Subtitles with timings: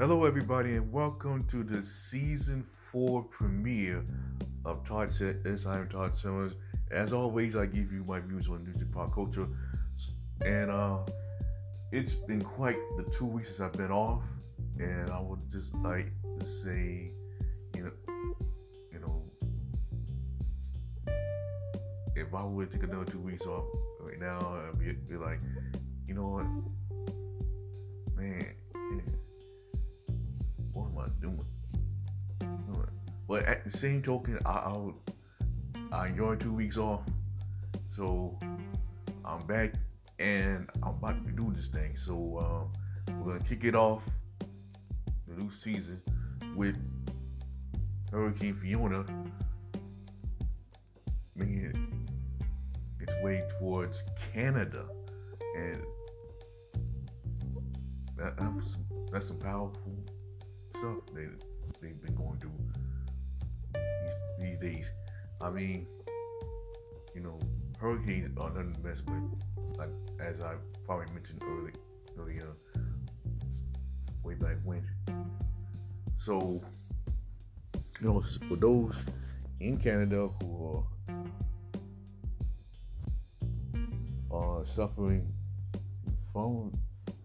[0.00, 4.04] Hello, everybody, and welcome to the season four premiere
[4.64, 5.66] of Todd This.
[5.66, 6.52] I am Todd Simmons.
[6.92, 9.48] As always, I give you my views on music pop culture,
[10.42, 10.98] and uh,
[11.90, 14.22] it's been quite the two weeks since I've been off,
[14.78, 17.10] and I would just like to say,
[17.74, 17.90] you know,
[18.92, 19.24] you know,
[22.14, 23.64] if I would take another two weeks off
[23.98, 25.40] right now, I'd be, be like,
[26.06, 26.46] you know what,
[28.16, 28.54] man.
[28.76, 29.27] Yeah
[30.78, 31.46] what am I doing?
[33.28, 34.90] But at the same token, I, I,
[35.92, 37.02] I enjoyed two weeks off,
[37.94, 38.38] so
[39.22, 39.74] I'm back
[40.18, 41.94] and I'm about to doing this thing.
[41.94, 44.02] So uh, we're gonna kick it off
[45.26, 46.00] the new season
[46.56, 46.78] with
[48.10, 49.04] Hurricane Fiona
[51.36, 52.06] making
[52.98, 54.86] its way towards Canada,
[55.54, 55.82] and
[58.16, 58.76] that, that's,
[59.12, 59.92] that's some powerful
[60.78, 61.26] stuff they
[61.80, 62.52] they've been going through
[63.74, 64.90] these, these days.
[65.40, 65.86] I mean,
[67.14, 67.38] you know,
[67.80, 70.54] hurricanes are nothing to mess with, like, as I
[70.86, 71.72] probably mentioned early,
[72.18, 72.52] earlier,
[74.22, 74.84] way back when.
[76.16, 76.60] So,
[78.00, 79.04] you know, for those
[79.60, 80.84] in Canada who
[84.32, 85.32] are, are suffering
[86.32, 86.72] from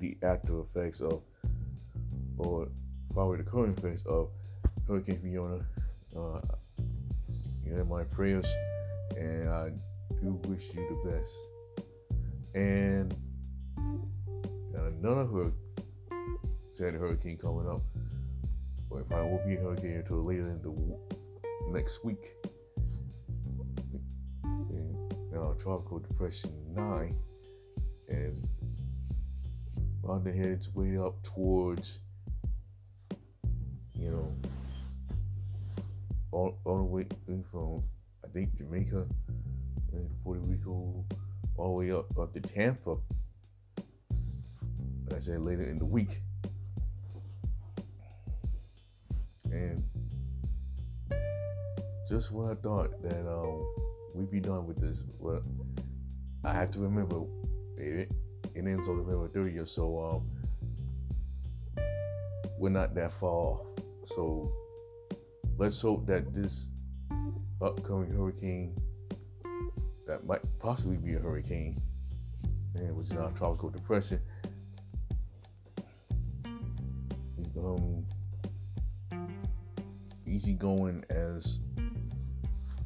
[0.00, 1.22] the after effects of
[2.38, 2.68] or
[3.12, 4.30] probably the current effects of
[4.86, 5.64] Hurricane Fiona.
[6.16, 6.40] Uh,
[7.64, 8.46] you know, my prayers,
[9.16, 9.70] and I
[10.22, 11.30] do wish you the best.
[12.54, 13.14] And
[14.74, 15.52] another hur-
[16.72, 17.82] said hurricane coming up.
[18.90, 20.98] But if I won't be a hurricane until later in the w-
[21.70, 22.32] next week.
[24.44, 27.14] And now, Tropical Depression 9
[28.08, 28.42] is
[30.04, 31.98] on the head its way up towards
[34.00, 34.34] you know,
[36.30, 37.06] all, all the way
[37.50, 37.82] from
[38.24, 39.04] I think Jamaica
[39.92, 41.04] and Puerto Rico,
[41.56, 42.96] all the way up up to Tampa.
[45.10, 46.20] Like I said later in the week,
[49.50, 49.82] and
[52.08, 53.66] just when I thought that um,
[54.14, 55.42] we'd be done with this, but
[56.44, 57.22] I have to remember
[57.76, 58.10] it,
[58.54, 60.22] it ends on November 30th, so
[61.78, 61.84] um,
[62.58, 63.67] we're not that far off.
[64.14, 64.50] So
[65.58, 66.68] let's hope that this
[67.60, 68.76] upcoming hurricane
[70.06, 71.80] that might possibly be a hurricane
[72.74, 74.20] and which is now tropical depression
[77.58, 78.04] um
[80.26, 81.58] easy going as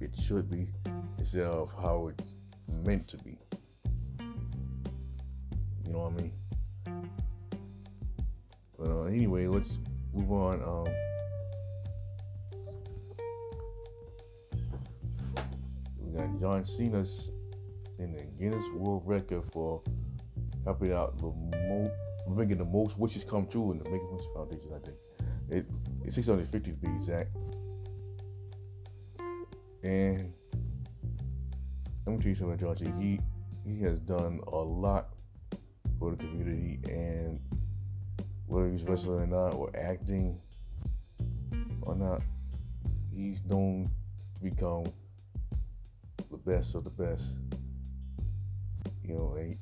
[0.00, 0.68] it should be
[1.18, 2.34] instead of how it's
[2.84, 3.38] meant to be.
[5.84, 6.32] You know what i mean?
[8.78, 9.78] But uh, anyway let's
[10.16, 10.92] move on um
[16.16, 17.30] got John Cena's
[17.98, 19.80] in the Guinness World Record for
[20.64, 21.32] helping out the
[21.68, 21.92] most,
[22.28, 24.70] making the most wishes come true in the Make a Wish Foundation.
[24.74, 24.96] I think
[25.50, 25.66] it,
[26.04, 27.36] it's 650 to be exact.
[29.82, 30.32] And
[32.06, 33.00] let me tell you something, John Cena.
[33.00, 33.20] He
[33.66, 35.10] he has done a lot
[35.98, 37.40] for the community, and
[38.46, 40.38] whether he's wrestling or not, or acting
[41.82, 42.22] or not,
[43.14, 43.90] he's known
[44.34, 44.84] to become
[46.30, 47.36] the best of the best.
[49.02, 49.56] You know, he,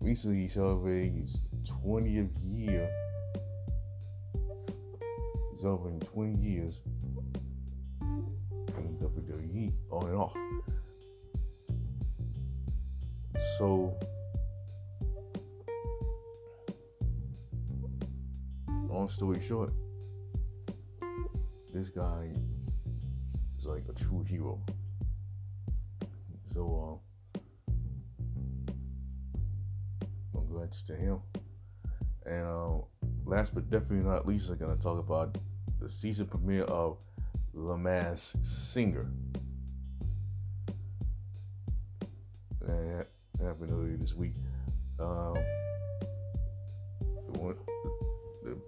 [0.00, 1.40] recently he celebrated his
[1.84, 2.88] 20th year.
[5.54, 6.80] He's over in 20 years
[8.00, 10.36] in WWE, on and off.
[13.58, 13.94] So,
[18.92, 19.72] long story short,
[21.72, 22.30] this guy
[23.58, 24.60] is like a true hero.
[26.52, 27.00] So,
[28.66, 28.74] um,
[30.34, 31.20] congrats to him.
[32.26, 32.84] And uh,
[33.24, 35.38] last but definitely not least, I'm going to talk about
[35.80, 36.98] the season premiere of
[37.54, 39.10] The Masked Singer.
[42.60, 43.06] That
[43.42, 44.34] happened earlier this week.
[45.00, 45.36] Um,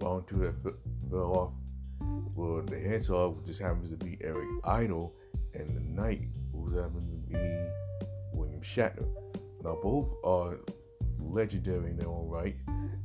[0.05, 0.75] one, that
[1.09, 1.51] fell off,
[2.35, 5.13] well, the heads off just happens to be Eric Idle,
[5.53, 7.39] and the knight who happens to be
[8.33, 9.07] William Shatner.
[9.63, 10.59] Now, both are
[11.19, 12.55] legendary in their own right,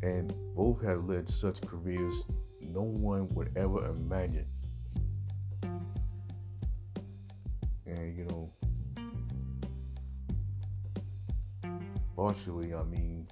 [0.02, 2.24] and both have led such careers
[2.60, 4.46] no one would ever imagine.
[7.86, 8.52] And you know,
[12.14, 13.26] partially, I mean,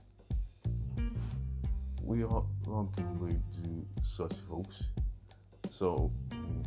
[2.08, 2.90] we all don't
[3.20, 4.84] relate to such folks.
[5.68, 6.60] So, hmm,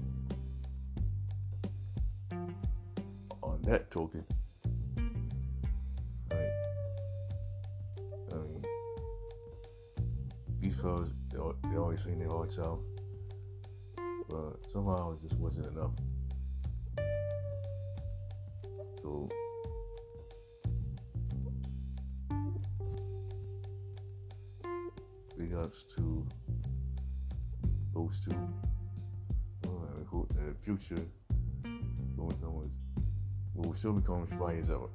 [3.41, 4.23] on that token,
[6.31, 6.51] right?
[8.31, 8.61] I mean,
[10.59, 11.39] these fellas, they,
[11.71, 12.81] they always say their hearts out,
[14.29, 15.95] but somehow it just wasn't enough.
[19.01, 19.27] So,
[25.53, 26.25] ups to
[27.93, 28.35] those two.
[29.65, 31.05] Uh, who, the future,
[32.17, 32.69] will become
[33.55, 34.87] will still become as bright as ever.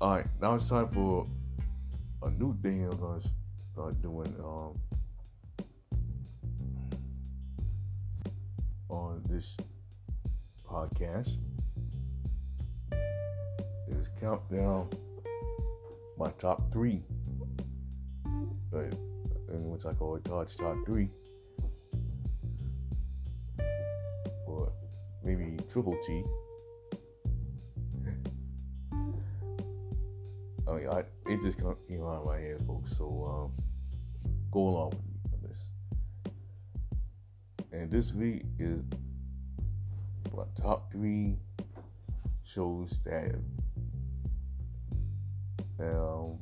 [0.00, 1.26] All right, now it's time for
[2.22, 3.20] a new thing I'm gonna
[3.72, 4.78] start doing um,
[8.88, 9.56] on this
[10.68, 11.38] podcast.
[13.88, 14.88] Is countdown
[16.18, 17.02] my top three?
[19.48, 21.08] In which I call it Todd's top three,
[24.46, 24.72] or
[25.22, 26.24] maybe triple T.
[30.68, 32.96] I mean, I, it just came out of my head, folks.
[32.96, 33.52] So um,
[34.50, 35.70] go along with me on this.
[37.72, 38.82] And this week is
[40.36, 41.36] my top three
[42.44, 43.34] shows that
[45.80, 46.38] um,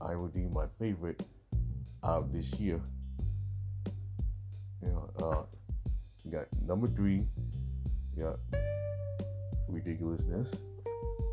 [0.00, 1.22] I would deem my favorite
[2.02, 2.80] out this year.
[4.82, 5.42] You know, uh,
[6.24, 7.26] you got number three,
[8.16, 8.38] you got
[9.68, 10.54] ridiculousness.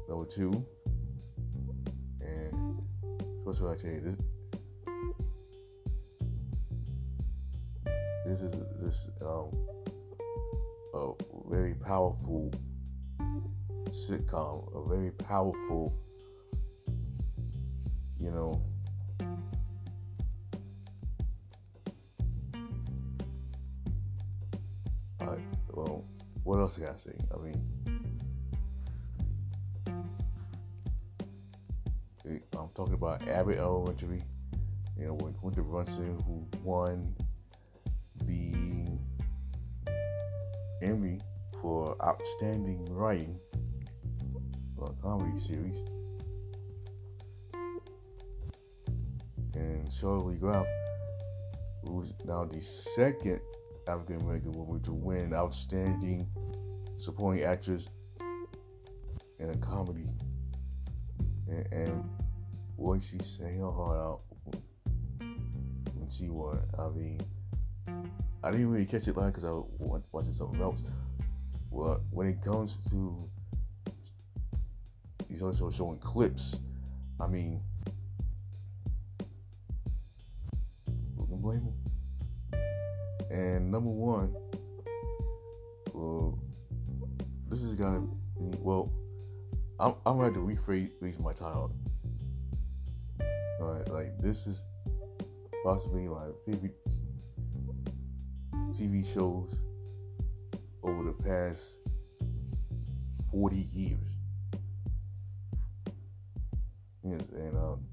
[0.10, 0.66] Number two,
[2.22, 2.81] and
[3.44, 4.02] what's what I tell you?
[4.02, 4.16] This,
[8.25, 9.52] this is this um
[10.94, 11.12] a
[11.50, 12.52] very powerful
[13.90, 15.94] sitcom, a very powerful,
[18.20, 18.62] you know,
[25.77, 26.03] well,
[26.44, 27.13] what else can I say?
[27.31, 27.62] I mean,
[32.27, 34.24] eh, I'm talking about Abbott Elementary,
[34.97, 37.15] you know, with Quinta Brunson, who won
[38.25, 38.56] the
[40.81, 41.19] Emmy
[41.62, 43.39] for Outstanding Writing
[44.75, 45.77] for a comedy series.
[49.53, 50.65] And Sheryl Lee Ralph,
[51.83, 53.41] who's now the second
[53.88, 56.28] African American woman to win Outstanding
[56.98, 57.88] Supporting Actress
[59.39, 60.07] in a Comedy.
[61.48, 62.10] And, and
[62.78, 64.22] boy, she sang her heart out
[65.19, 66.60] when she won.
[66.78, 67.19] I mean,
[68.44, 70.84] I didn't really catch it live because I was watching something else.
[71.69, 73.30] Well, when it comes to
[75.38, 76.60] he's also showing clips.
[77.19, 77.62] I mean,
[81.16, 81.76] who can blame him?
[83.38, 84.34] And number one,
[85.94, 86.39] well,
[87.48, 88.92] this is gonna be well.
[89.80, 91.72] I'm I'm gonna have to rephrase my title.
[93.62, 94.63] All right, like this is
[95.63, 96.75] possibly my favorite
[98.72, 99.54] TV shows
[100.81, 101.78] over the past
[103.30, 104.00] 40 years.
[107.03, 107.86] Yes, and um,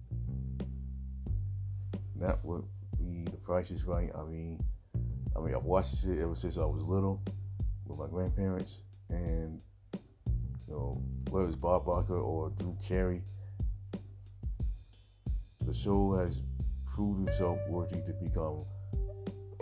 [2.17, 2.65] that would
[2.99, 4.11] be The Price is Right.
[4.17, 4.59] I mean,
[5.37, 7.21] I mean, I've watched it ever since I was little
[7.87, 9.61] with my grandparents, and
[9.95, 13.23] you know, whether it's Bob Barker or Drew Carey,
[15.67, 16.43] the show has
[16.95, 18.65] proved itself worthy to become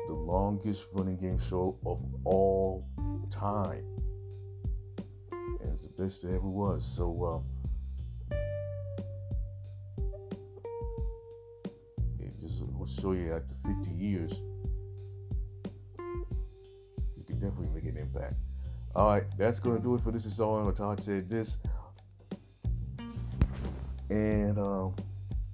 [0.06, 2.86] the longest running game show of all
[3.30, 3.84] time.
[5.30, 6.84] And it's the best it ever was.
[6.84, 7.44] So,
[8.30, 8.36] um,
[12.20, 14.42] it just will show you after 50 years,
[17.42, 18.34] definitely make an impact.
[18.94, 20.76] All right, that's going to do it for this installment.
[20.76, 21.58] Todd said this.
[24.10, 24.94] And um,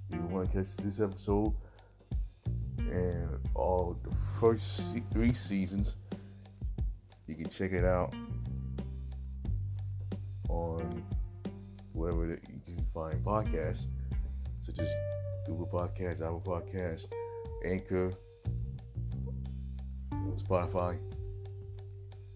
[0.09, 1.53] if you want to catch this episode
[2.77, 5.95] and all the first three seasons,
[7.27, 8.13] you can check it out
[10.49, 11.03] on
[11.93, 13.87] wherever you can find podcasts,
[14.61, 14.93] such as
[15.47, 17.07] Google Podcasts, Apple Podcasts,
[17.63, 18.13] Anchor,
[20.35, 20.99] Spotify.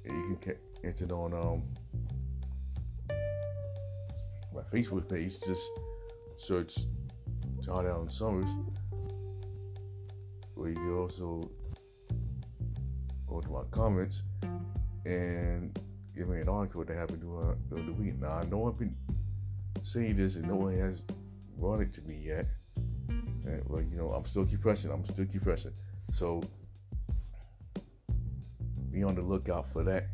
[0.05, 1.63] You can enter it on um,
[4.53, 5.39] my Facebook page.
[5.39, 5.71] Just
[6.35, 6.75] search
[7.61, 8.49] Todd Allen Summers,
[10.55, 11.49] where you can also
[13.27, 14.23] go to my comments
[15.05, 15.77] and
[16.15, 17.21] give me an article that happened
[17.69, 18.19] during the week.
[18.19, 18.95] Now, I know I've been
[19.81, 21.05] saying this and no one has
[21.57, 22.47] brought it to me yet.
[23.45, 24.91] And, well, you know, I'm still keep pressing.
[24.91, 25.73] I'm still keep pressing.
[26.11, 26.41] So
[28.93, 30.05] be on the lookout for that.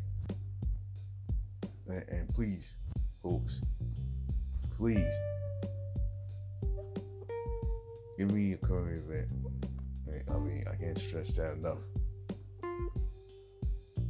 [1.86, 2.76] And, and please,
[3.22, 3.60] folks,
[4.76, 5.12] please
[8.16, 9.28] give me a current event.
[10.30, 11.78] I mean, I can't stress that enough.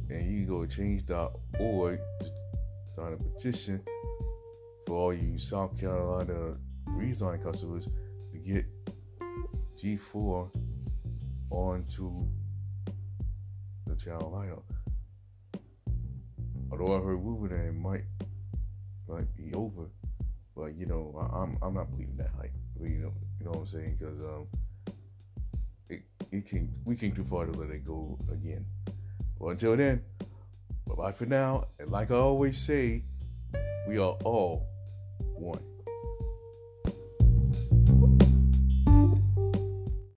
[0.09, 1.99] And you go to change.org,
[2.93, 3.81] start a petition
[4.85, 6.55] for all you South Carolina
[6.87, 7.89] Resign customers
[8.31, 8.65] to get
[9.77, 10.49] G4
[11.49, 12.27] onto
[14.03, 14.63] the channel lineup.
[16.71, 18.03] Although I heard rumor that it might
[19.07, 19.89] might be over,
[20.55, 22.53] but you know I, am I'm not believing that hype.
[22.79, 23.97] You know you know what I'm saying?
[23.99, 24.47] Because um,
[25.89, 28.65] it it came we came too far to let it go again.
[29.37, 30.01] Well, until then,
[30.87, 31.65] bye bye for now.
[31.79, 33.03] And like I always say,
[33.87, 34.67] we are all
[35.19, 35.70] one.